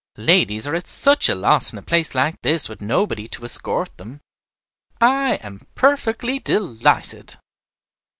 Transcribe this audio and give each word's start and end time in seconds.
Ladies 0.17 0.65
are 0.65 0.73
at 0.73 0.87
such 0.87 1.29
a 1.29 1.35
loss 1.35 1.71
in 1.71 1.77
a 1.77 1.83
place 1.83 2.15
like 2.15 2.41
this 2.41 2.67
with 2.67 2.81
nobody 2.81 3.27
to 3.27 3.43
escort 3.43 3.95
them. 3.97 4.19
I 4.99 5.35
am 5.43 5.67
perfectly 5.75 6.39
delighted." 6.39 7.35